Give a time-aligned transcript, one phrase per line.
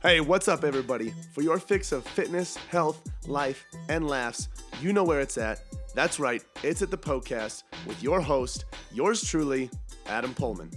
[0.00, 1.12] Hey, what's up, everybody?
[1.32, 4.48] For your fix of fitness, health, life, and laughs,
[4.80, 5.60] you know where it's at.
[5.92, 9.68] That's right, it's at the Poecast with your host, yours truly,
[10.06, 10.72] Adam Poehlmann.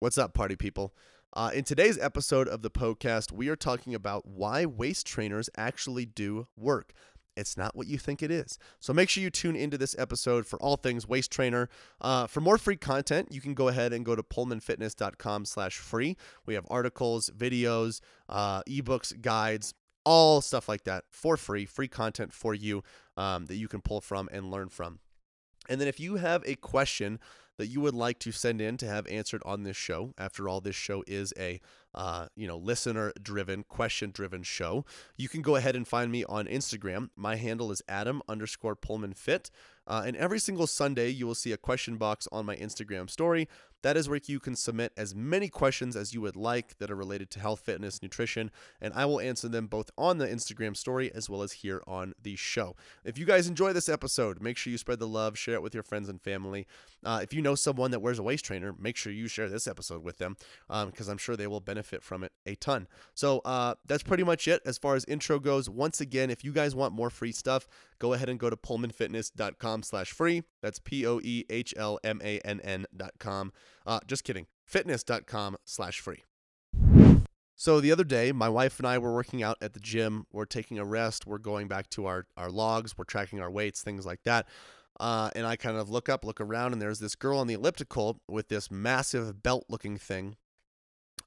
[0.00, 0.92] What's up, party people?
[1.34, 6.04] Uh, in today's episode of the Poecast, we are talking about why waist trainers actually
[6.04, 6.92] do work.
[7.38, 8.58] It's not what you think it is.
[8.80, 11.68] So make sure you tune into this episode for all things waist trainer.
[12.00, 16.16] Uh, for more free content, you can go ahead and go to poehlmannfitness.com slash free.
[16.46, 19.74] We have articles, videos, uh, ebooks, guides,
[20.04, 22.82] all stuff like that for free, free content for you
[23.16, 24.98] um, that you can pull from and learn from.
[25.68, 27.20] And then if you have a question
[27.58, 30.14] that you would like to send in to have answered on this show.
[30.16, 31.60] After all, this show is a
[31.94, 34.84] uh, you know listener driven, question driven show.
[35.16, 37.10] You can go ahead and find me on Instagram.
[37.16, 39.50] My handle is Adam underscore Poehlmann Fit.
[39.86, 43.48] Uh, and every single Sunday, you will see a question box on my Instagram story.
[43.82, 46.96] That is where you can submit as many questions as you would like that are
[46.96, 51.12] related to health, fitness, nutrition, and I will answer them both on the Instagram story
[51.14, 52.74] as well as here on the show.
[53.04, 55.74] If you guys enjoy this episode, make sure you spread the love, share it with
[55.74, 56.66] your friends and family.
[57.04, 59.68] Uh, if you know someone that wears a waist trainer, make sure you share this
[59.68, 62.88] episode with them because um, I'm sure they will benefit from it a ton.
[63.14, 65.70] So uh, that's pretty much it as far as intro goes.
[65.70, 67.68] Once again, if you guys want more free stuff,
[67.98, 70.42] go ahead and go to poehlmannfitness.com slash free.
[70.62, 71.26] That's P-O-E-H-L-M-A-N-N
[72.96, 73.52] dot com.
[73.88, 74.46] Uh, just kidding.
[74.66, 76.24] Fitness.com slash free.
[77.56, 80.26] So the other day, my wife and I were working out at the gym.
[80.30, 81.26] We're taking a rest.
[81.26, 82.98] We're going back to our, our logs.
[82.98, 84.46] We're tracking our weights, things like that.
[85.00, 87.54] Uh, and I kind of look up, look around, and there's this girl on the
[87.54, 90.36] elliptical with this massive belt looking thing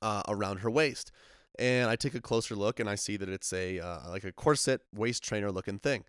[0.03, 1.11] uh, around her waist.
[1.57, 4.31] And I take a closer look and I see that it's a uh, like a
[4.31, 6.05] corset waist trainer looking thing.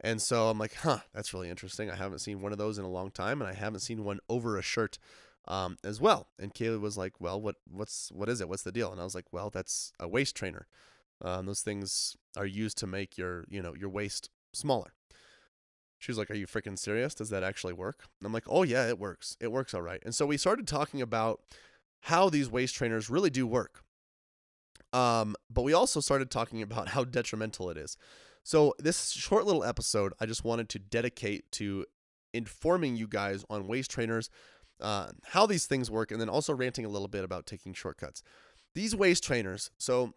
[0.00, 1.90] And so I'm like, huh, that's really interesting.
[1.90, 4.20] I haven't seen one of those in a long time, and I haven't seen one
[4.28, 4.98] over a shirt
[5.46, 6.28] um, as well.
[6.38, 8.48] And Kayla was like, well, what what's what is it?
[8.48, 8.92] What's the deal?
[8.92, 10.66] And I was like, well, that's a waist trainer.
[11.22, 14.94] Um, those things are used to make your you know your waist smaller.
[15.98, 17.14] She was like, "Are you freaking serious?
[17.14, 19.36] Does that actually work?" And I'm like, "Oh yeah, it works.
[19.40, 21.40] It works all right." And so we started talking about
[22.02, 23.82] how these waist trainers really do work.
[24.92, 27.96] Um, but we also started talking about how detrimental it is.
[28.42, 31.86] So, this short little episode, I just wanted to dedicate to
[32.34, 34.28] informing you guys on waist trainers,
[34.80, 38.22] uh, how these things work, and then also ranting a little bit about taking shortcuts.
[38.74, 40.14] These waist trainers, so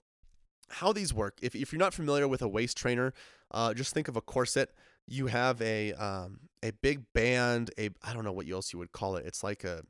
[0.70, 3.14] how these work, if, if you're not familiar with a waist trainer,
[3.52, 4.72] uh, just think of a corset.
[5.08, 8.92] You have a um, a big band, a I don't know what else you would
[8.92, 9.26] call it.
[9.26, 9.84] It's like a,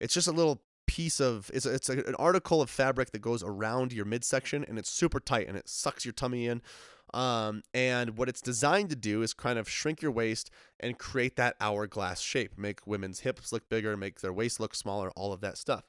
[0.00, 3.92] it's just a little piece of it's it's an article of fabric that goes around
[3.92, 6.60] your midsection and it's super tight and it sucks your tummy in
[7.14, 11.36] um, and what it's designed to do is kind of shrink your waist and create
[11.36, 15.40] that hourglass shape, make women's hips look bigger, make their waist look smaller, all of
[15.40, 15.84] that stuff.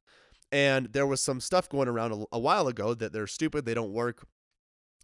[0.52, 3.74] And there was some stuff going around a, a while ago that they're stupid, they
[3.74, 4.26] don't work.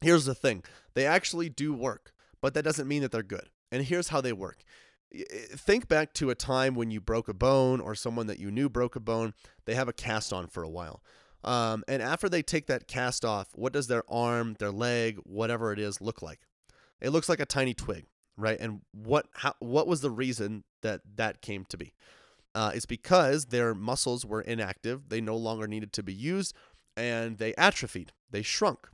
[0.02, 0.64] Here's the thing
[0.94, 2.12] they actually do work,
[2.42, 3.50] but that doesn't mean that they're good.
[3.72, 4.64] And here's how they work
[5.14, 8.70] think back to a time when you broke a bone or someone that you knew
[8.70, 9.34] broke a bone,
[9.66, 11.02] they have a cast on for a while.
[11.44, 15.72] Um, and after they take that cast off, what does their arm, their leg, whatever
[15.72, 16.40] it is, look like?
[17.00, 18.06] It looks like a tiny twig,
[18.38, 18.60] right?
[18.60, 21.94] And what how, what was the reason that that came to be?
[22.56, 26.56] Uh, it's because their muscles were inactive; they no longer needed to be used,
[26.96, 28.90] and they atrophied, they shrunk.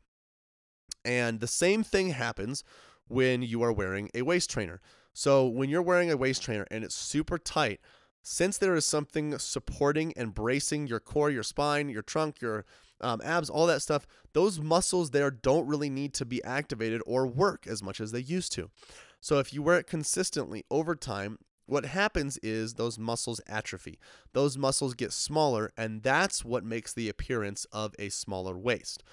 [1.06, 2.64] And the same thing happens
[3.08, 4.82] when you are wearing a waist trainer.
[5.14, 7.80] So when you're wearing a waist trainer and it's super tight,
[8.24, 12.66] since there is something supporting and bracing your core, your spine, your trunk, your
[13.02, 17.28] um, abs, all that stuff, those muscles there don't really need to be activated or
[17.28, 18.72] work as much as they used to.
[19.20, 24.00] So if you wear it consistently over time, what happens is those muscles atrophy.
[24.34, 29.04] Those muscles get smaller, and that's what makes the appearance of a smaller waist.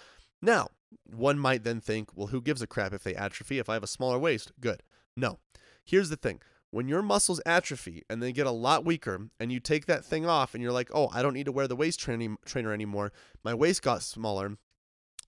[0.43, 0.69] Now,
[1.05, 3.59] one might then think, well, who gives a crap if they atrophy?
[3.59, 4.83] If I have a smaller waist, good.
[5.17, 5.39] No.
[5.85, 9.61] Here's the thing when your muscles atrophy and they get a lot weaker and you
[9.61, 12.01] take that thing off and you're like, oh, I don't need to wear the waist
[12.01, 13.13] trainer anymore.
[13.43, 14.57] My waist got smaller.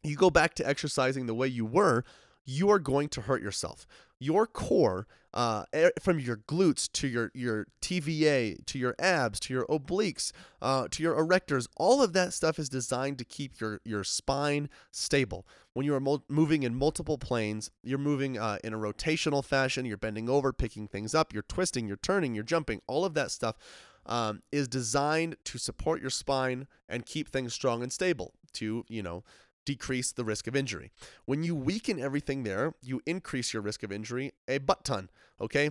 [0.04, 2.04] You go back to exercising the way you were,
[2.44, 3.86] you are going to hurt yourself.
[4.18, 5.64] Your core, uh,
[6.00, 10.30] from your glutes to your, your TVA, to your abs, to your obliques,
[10.60, 14.68] uh, to your erectors, all of that stuff is designed to keep your, your spine
[14.92, 15.46] stable.
[15.72, 19.86] When you are mo- moving in multiple planes, you're moving uh, in a rotational fashion,
[19.86, 23.32] you're bending over, picking things up, you're twisting, you're turning, you're jumping, all of that
[23.32, 23.56] stuff
[24.06, 29.02] um, is designed to support your spine and keep things strong and stable to, you
[29.02, 29.24] know,
[29.64, 30.90] decrease the risk of injury.
[31.24, 35.10] When you weaken everything there, you increase your risk of injury a butt ton.
[35.40, 35.70] Okay.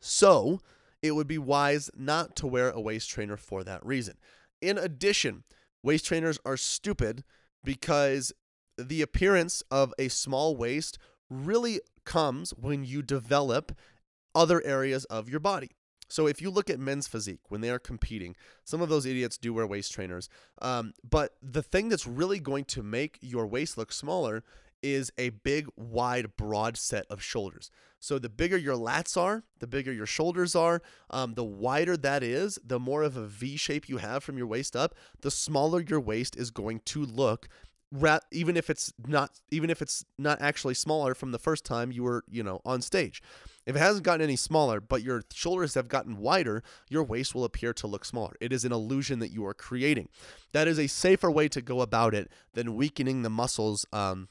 [0.00, 0.60] So
[1.02, 4.16] it would be wise not to wear a waist trainer for that reason.
[4.60, 5.44] In addition,
[5.82, 7.24] waist trainers are stupid
[7.64, 8.32] because
[8.78, 10.98] the appearance of a small waist
[11.28, 13.76] really comes when you develop
[14.34, 15.70] other areas of your body.
[16.12, 19.38] So if you look at men's physique when they are competing, some of those idiots
[19.38, 20.28] do wear waist trainers.
[20.60, 24.44] Um, but the thing that's really going to make your waist look smaller
[24.82, 27.70] is a big, wide, broad set of shoulders.
[27.98, 30.82] So the bigger your lats are, the bigger your shoulders are.
[31.08, 34.46] Um, the wider that is, the more of a V shape you have from your
[34.46, 37.48] waist up, the smaller your waist is going to look
[38.30, 42.02] even if it's not even if it's not actually smaller from the first time you
[42.02, 43.22] were you know on stage
[43.66, 47.44] if it hasn't gotten any smaller but your shoulders have gotten wider your waist will
[47.44, 50.08] appear to look smaller it is an illusion that you are creating
[50.52, 54.28] that is a safer way to go about it than weakening the muscles um,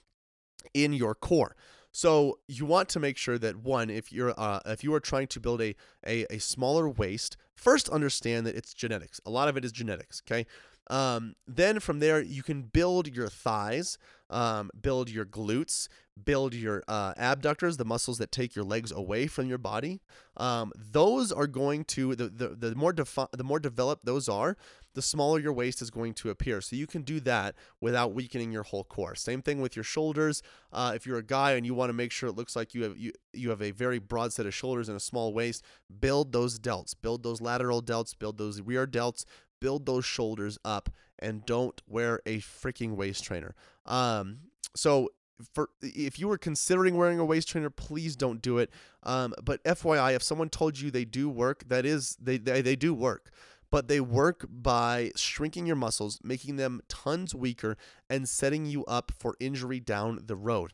[0.73, 1.55] in your core
[1.91, 5.27] so you want to make sure that one, if you're uh, if you are trying
[5.27, 5.75] to build a,
[6.05, 9.19] a a smaller waist, first understand that it's genetics.
[9.25, 10.21] A lot of it is genetics.
[10.25, 10.45] Okay,
[10.89, 13.97] um, then from there, you can build your thighs,
[14.29, 15.89] um, build your glutes,
[16.25, 20.01] build your uh, abductors, the muscles that take your legs away from your body.
[20.37, 24.57] Um, those are going to the the, the more defi- the more developed those are,
[24.93, 26.61] the smaller your waist is going to appear.
[26.61, 29.15] So you can do that without weakening your whole core.
[29.15, 30.41] Same thing with your shoulders.
[30.71, 32.83] Uh, if you're a guy and you want to make sure it looks like you
[32.83, 35.63] have you you have a very broad set of shoulders and a small waist,
[35.99, 39.25] build those delts, build those lateral delts, build those rear delts,
[39.59, 40.89] build those shoulders up
[41.19, 43.55] and don't wear a freaking waist trainer.
[43.85, 44.39] Um,
[44.75, 45.09] so
[45.53, 48.69] for if you were considering wearing a waist trainer, please don't do it.
[49.03, 52.75] Um, but FYI, if someone told you they do work, that is they, they they
[52.75, 53.31] do work.
[53.69, 57.77] But they work by shrinking your muscles, making them tons weaker,
[58.09, 60.73] and setting you up for injury down the road.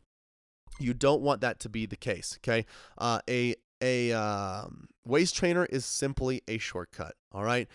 [0.80, 2.38] You don't want that to be the case.
[2.40, 2.66] Okay,
[2.98, 7.14] uh, a a um, waist trainer is simply a shortcut.
[7.32, 7.68] All right.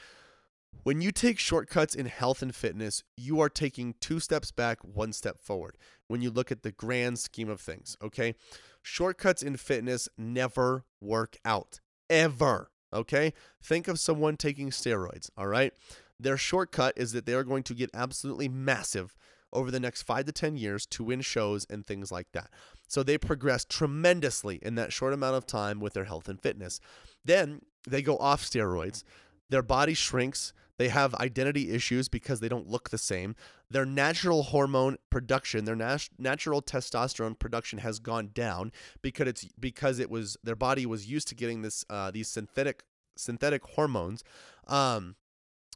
[0.81, 5.13] When you take shortcuts in health and fitness, you are taking two steps back, one
[5.13, 5.77] step forward
[6.07, 8.35] when you look at the grand scheme of things, okay?
[8.81, 11.79] Shortcuts in fitness never work out,
[12.09, 13.33] ever, okay?
[13.63, 15.71] Think of someone taking steroids, all right?
[16.19, 19.15] Their shortcut is that they are going to get absolutely massive
[19.53, 22.49] over the next five to 10 years to win shows and things like that.
[22.87, 26.79] So they progress tremendously in that short amount of time with their health and fitness.
[27.23, 29.03] Then they go off steroids,
[29.49, 33.35] their body shrinks, they have identity issues because they don't look the same.
[33.69, 38.71] Their natural hormone production, their nat- natural testosterone production has gone down
[39.01, 42.83] because it's because it was their body was used to getting this uh, these synthetic
[43.15, 44.23] synthetic hormones.
[44.67, 45.15] Um,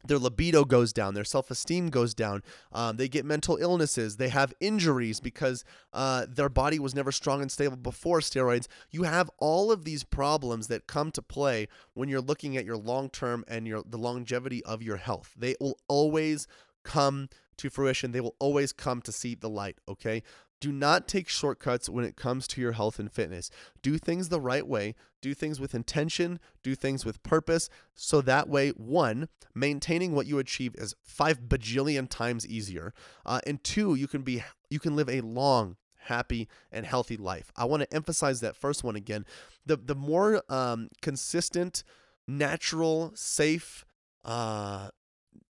[0.05, 4.29] their libido goes down, their self esteem goes down, um, they get mental illnesses, they
[4.29, 5.63] have injuries because
[5.93, 8.67] uh, their body was never strong and stable before steroids.
[8.91, 12.77] You have all of these problems that come to play when you're looking at your
[12.77, 15.33] long term and your the longevity of your health.
[15.37, 16.47] They will always
[16.83, 18.11] come to fruition.
[18.11, 20.23] They will always come to see the light, okay?
[20.59, 23.51] Do not take shortcuts when it comes to your health and fitness.
[23.81, 28.49] Do things the right way, do things with intention, do things with purpose, so that
[28.49, 32.93] way, one, maintaining what you achieve is five bajillion times easier,
[33.25, 37.51] uh, and two, you can be you can live a long, happy, and healthy life.
[37.55, 39.25] I want to emphasize that first one again.
[39.65, 41.83] The the more um, consistent,
[42.27, 43.85] natural, safe,
[44.25, 44.89] uh,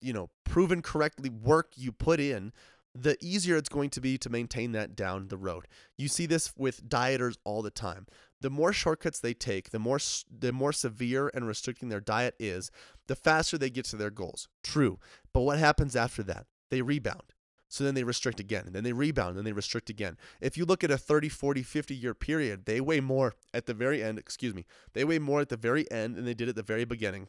[0.02, 2.54] you know, proven correctly work you put in,
[2.96, 5.68] the easier it's going to be to maintain that down the road.
[5.98, 8.08] You see this with dieters all the time.
[8.40, 10.00] The more shortcuts they take, the more
[10.30, 12.72] the more severe and restricting their diet is,
[13.08, 14.48] the faster they get to their goals.
[14.64, 15.00] True.
[15.34, 16.46] But what happens after that?
[16.72, 17.34] They rebound.
[17.68, 20.18] So then they restrict again, and then they rebound, and then they restrict again.
[20.40, 23.74] If you look at a 30, 40, 50 year period, they weigh more at the
[23.74, 26.56] very end, excuse me, they weigh more at the very end than they did at
[26.56, 27.28] the very beginning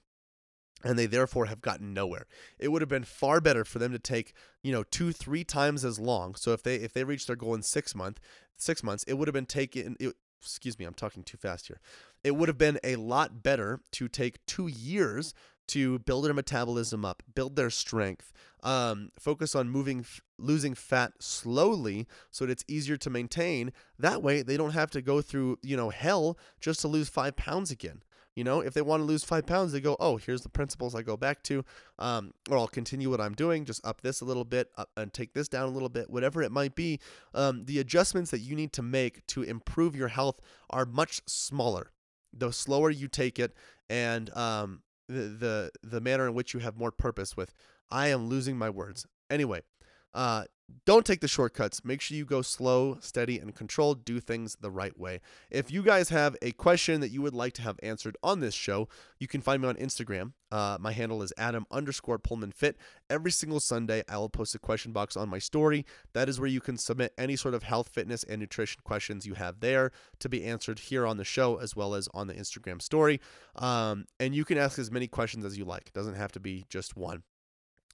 [0.85, 2.27] and they therefore have gotten nowhere.
[2.59, 5.85] It would have been far better for them to take, you know, two, three times
[5.85, 6.35] as long.
[6.35, 8.21] So if they if they reach their goal in six month,
[8.57, 9.97] six months, it would have been taken.
[9.99, 11.81] It, excuse me, I'm talking too fast here.
[12.23, 15.35] It would have been a lot better to take two years
[15.69, 20.05] to build their metabolism up, build their strength, um, focus on moving,
[20.39, 23.73] losing fat slowly so that it's easier to maintain.
[23.99, 27.37] That way, they don't have to go through, you know, hell just to lose five
[27.37, 28.03] pounds again.
[28.37, 30.95] You know, if they want to lose five pounds, they go, oh, here's the principles
[30.95, 31.65] I go back to,
[31.99, 35.11] um, or I'll continue what I'm doing, just up this a little bit up and
[35.11, 37.01] take this down a little bit, whatever it might be.
[37.35, 40.39] Um, the adjustments that you need to make to improve your health
[40.69, 41.93] are much smaller.
[42.33, 43.55] The slower you take it,
[43.89, 47.55] and um, the, the the manner in which you have more purpose with.
[47.91, 49.07] I am losing my words.
[49.31, 49.63] Anyway,
[50.13, 50.45] uh,
[50.85, 51.85] don't take the shortcuts.
[51.85, 54.05] Make sure you go slow, steady, and controlled.
[54.05, 55.21] Do things the right way.
[55.51, 58.55] If you guys have a question that you would like to have answered on this
[58.55, 60.33] show, you can find me on Instagram.
[60.51, 62.77] Uh, my handle is Adam underscore Poehlmann Fit.
[63.11, 65.85] Every single Sunday, I will post a question box on my story.
[66.15, 69.35] That is where you can submit any sort of health, fitness, and nutrition questions you
[69.35, 72.81] have there to be answered here on the show as well as on the Instagram
[72.81, 73.21] story.
[73.57, 75.89] Um, and you can ask as many questions as you like.
[75.89, 77.23] It doesn't have to be just one.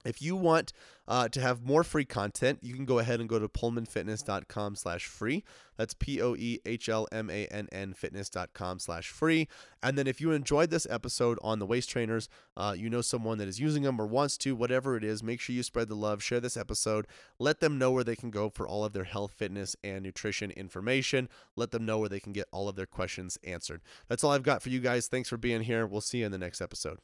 [0.04, 0.72] If you want
[1.06, 5.06] uh, to have more free content, you can go ahead and go to poehlmannfitness.com slash
[5.06, 5.44] free.
[5.76, 9.48] That's P-O-E-H-L-M-A-N-N fitness.com slash free.
[9.82, 13.38] And then if you enjoyed this episode on the waist trainers, uh, you know someone
[13.38, 15.94] that is using them or wants to, whatever it is, make sure you spread the
[15.94, 17.06] love, share this episode,
[17.38, 20.50] let them know where they can go for all of their health, fitness, and nutrition
[20.52, 21.28] information.
[21.56, 23.82] Let them know where they can get all of their questions answered.
[24.08, 25.08] That's all I've got for you guys.
[25.08, 25.86] Thanks for being here.
[25.86, 26.98] We'll see you in the next episode.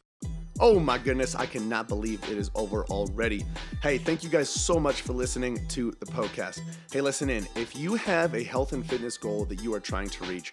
[0.61, 3.45] Oh my goodness, I cannot believe it is over already.
[3.81, 6.61] Hey, thank you guys so much for listening to the Poecast.
[6.91, 7.47] Hey, listen in.
[7.55, 10.53] If you have a health and fitness goal that you are trying to reach,